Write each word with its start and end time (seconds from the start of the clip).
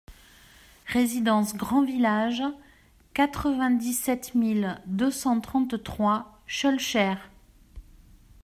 Résidence 0.87 1.53
Grand 1.55 1.83
Village, 1.83 2.41
quatre-vingt-dix-sept 3.13 4.33
mille 4.33 4.81
deux 4.87 5.11
cent 5.11 5.39
trente-trois 5.39 6.39
Schœlcher 6.47 7.13